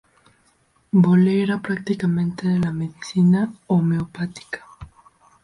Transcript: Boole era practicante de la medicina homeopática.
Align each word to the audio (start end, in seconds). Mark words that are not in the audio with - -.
Boole 0.93 1.41
era 1.43 1.61
practicante 1.61 2.47
de 2.47 2.57
la 2.57 2.71
medicina 2.71 3.53
homeopática. 3.67 4.65